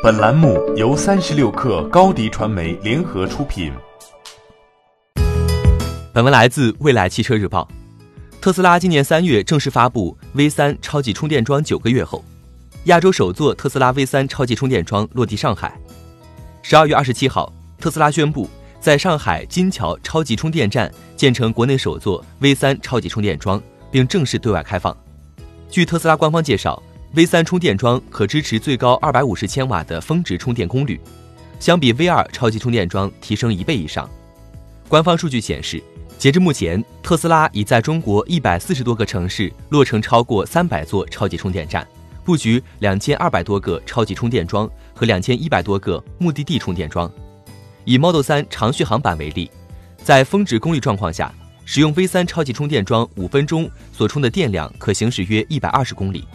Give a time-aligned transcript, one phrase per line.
[0.00, 3.72] 本栏目由三十六克高低传媒联合出品。
[6.12, 7.66] 本文来自未来汽车日报。
[8.40, 12.24] 特斯拉今年三月正式发布 V 三超级充电桩，九个月后，
[12.84, 15.76] 亚洲首座特斯拉 V 三超级充电桩落地上海。
[16.62, 23.60] 十二月二十七号，特斯拉宣布在上海金桥超级充电站建成国内首座 V 三超级充电桩，
[23.90, 24.96] 并正式对外开放。
[25.68, 26.80] 据特斯拉官方介绍。
[27.14, 31.00] V 三充电桩可支持最高二百五十千瓦的峰值充电功率，
[31.58, 34.08] 相比 V 二超级充电桩提升一倍以上。
[34.88, 35.82] 官方数据显示，
[36.18, 41.86] 截至目前，特斯拉已在中国一百四十多个城市落成超过三百座超级充电站，
[42.24, 47.10] 布局两千二百多个超级充电桩和两千一百多个目的地充电桩。
[47.86, 49.50] 以 Model 三长续航版为例，
[50.04, 51.34] 在峰值功率状况下，
[51.64, 56.26] 使用 V 三超级充电桩五分钟所充的电量可行驶约一百二十公里。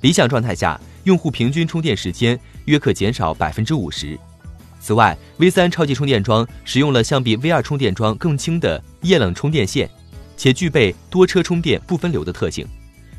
[0.00, 4.18] 理想状态下，用户平均充电时间约可减少百分之五十。
[4.80, 9.88] 此外，V 三超级充电桩使用了相比 V 二充电桩更轻的液冷充电线，
[10.38, 12.66] 且具备多车充电不分流的特性。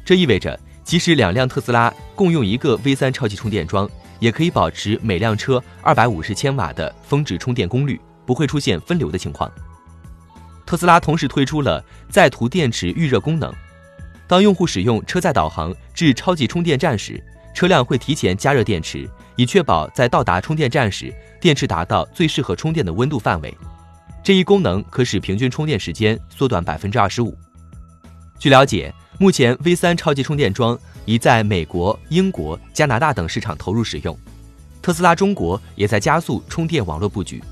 [0.03, 3.87] 这意味着，即使两辆特斯拉共用一个 V 三超级充电桩，
[4.19, 9.51] 也可以保持每辆车二百五十千瓦的峰值充电功率，不会出现分流的情况。
[10.65, 13.53] 特斯拉同时推出了在途电池预热功能。
[14.31, 17.21] 当用户使用车载导航至超级充电站时，
[17.53, 23.53] 车辆会提前加热电池，以确保在到达充电站时，电池达到最适合充电的温度范围。
[24.23, 27.37] 这一功能可使平均充电时间缩短百分之二十五。
[28.39, 34.17] 据了解，目前 V 三超级充电桩已在美国、英国、加拿大等市场投入使用，
[34.81, 37.43] 特斯拉中国也在加速充电网络布局。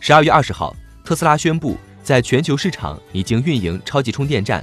[0.00, 4.62] 十二月二十号，特斯拉宣布在全球市场已经运营超级充电站。